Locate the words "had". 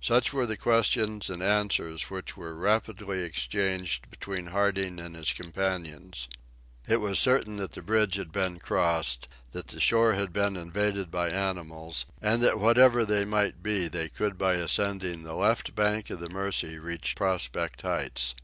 8.16-8.32, 10.14-10.32